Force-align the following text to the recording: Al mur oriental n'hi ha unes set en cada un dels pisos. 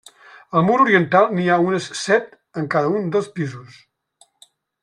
Al 0.59 0.63
mur 0.69 0.77
oriental 0.85 1.27
n'hi 1.39 1.45
ha 1.55 1.59
unes 1.67 1.91
set 2.05 2.33
en 2.63 2.73
cada 2.77 2.93
un 3.01 3.15
dels 3.17 3.33
pisos. 3.37 3.81